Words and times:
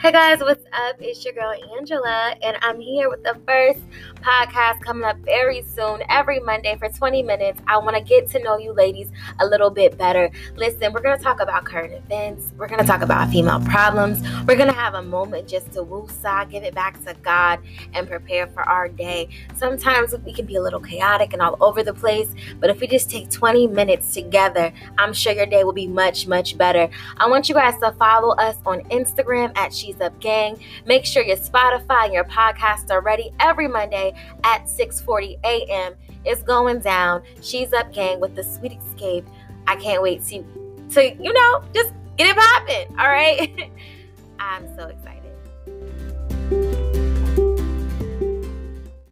Hey 0.00 0.12
guys, 0.12 0.40
what's 0.40 0.64
up? 0.72 0.96
It's 0.98 1.22
your 1.26 1.34
girl 1.34 1.52
Angela, 1.76 2.34
and 2.42 2.56
I'm 2.62 2.80
here 2.80 3.10
with 3.10 3.22
the 3.22 3.38
first 3.46 3.80
podcast 4.22 4.80
coming 4.80 5.04
up 5.04 5.18
very 5.18 5.60
soon, 5.60 6.00
every 6.08 6.40
Monday 6.40 6.74
for 6.78 6.88
20 6.88 7.22
minutes. 7.22 7.60
I 7.66 7.76
want 7.76 7.96
to 7.96 8.02
get 8.02 8.26
to 8.30 8.42
know 8.42 8.56
you 8.56 8.72
ladies 8.72 9.10
a 9.40 9.46
little 9.46 9.68
bit 9.68 9.98
better. 9.98 10.30
Listen, 10.56 10.94
we're 10.94 11.02
going 11.02 11.18
to 11.18 11.22
talk 11.22 11.40
about 11.40 11.66
current 11.66 11.92
events, 11.92 12.50
we're 12.56 12.66
going 12.66 12.80
to 12.80 12.86
talk 12.86 13.02
about 13.02 13.28
female 13.28 13.60
problems, 13.60 14.22
we're 14.48 14.56
going 14.56 14.70
to 14.70 14.74
have 14.74 14.94
a 14.94 15.02
moment 15.02 15.46
just 15.46 15.70
to 15.72 15.84
woosah, 15.84 16.50
give 16.50 16.62
it 16.62 16.74
back 16.74 17.04
to 17.04 17.12
God, 17.22 17.60
and 17.92 18.08
prepare 18.08 18.46
for 18.46 18.62
our 18.62 18.88
day. 18.88 19.28
Sometimes 19.54 20.14
we 20.24 20.32
can 20.32 20.46
be 20.46 20.56
a 20.56 20.62
little 20.62 20.80
chaotic 20.80 21.34
and 21.34 21.42
all 21.42 21.58
over 21.60 21.82
the 21.82 21.92
place, 21.92 22.34
but 22.58 22.70
if 22.70 22.80
we 22.80 22.86
just 22.86 23.10
take 23.10 23.30
20 23.30 23.66
minutes 23.66 24.14
together, 24.14 24.72
I'm 24.96 25.12
sure 25.12 25.34
your 25.34 25.44
day 25.44 25.62
will 25.62 25.74
be 25.74 25.88
much, 25.88 26.26
much 26.26 26.56
better. 26.56 26.88
I 27.18 27.28
want 27.28 27.50
you 27.50 27.54
guys 27.54 27.78
to 27.80 27.92
follow 27.98 28.34
us 28.36 28.56
on 28.64 28.80
Instagram 28.84 29.52
at 29.58 29.74
Up 30.00 30.18
Gang. 30.20 30.62
Make 30.84 31.06
sure 31.06 31.22
your 31.22 31.38
Spotify 31.38 32.04
and 32.04 32.12
your 32.12 32.24
podcast 32.24 32.90
are 32.90 33.00
ready 33.00 33.32
every 33.40 33.68
Monday 33.68 34.12
at 34.44 34.64
6:40 34.66 35.38
a.m. 35.44 35.94
It's 36.24 36.42
going 36.42 36.80
down. 36.80 37.22
She's 37.40 37.72
Up 37.72 37.92
Gang 37.92 38.20
with 38.20 38.34
the 38.34 38.44
Sweet 38.44 38.78
Escape. 38.86 39.26
I 39.66 39.76
can't 39.76 40.02
wait 40.02 40.24
to 40.26 40.44
to 40.90 41.14
you 41.14 41.32
know 41.32 41.64
just 41.74 41.92
get 42.16 42.28
it 42.28 42.36
popping. 42.36 42.98
All 42.98 43.08
right. 43.08 43.70
I'm 44.38 44.66
so 44.76 44.86
excited. 44.88 45.19